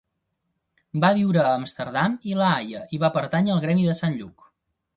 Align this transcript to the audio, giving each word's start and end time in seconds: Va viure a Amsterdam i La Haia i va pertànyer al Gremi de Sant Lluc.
Va 1.03 1.11
viure 1.17 1.41
a 1.41 1.51
Amsterdam 1.57 2.17
i 2.31 2.37
La 2.41 2.47
Haia 2.55 2.83
i 2.97 3.01
va 3.07 3.13
pertànyer 3.19 3.55
al 3.57 3.61
Gremi 3.67 3.89
de 3.91 3.99
Sant 4.01 4.21
Lluc. 4.23 4.51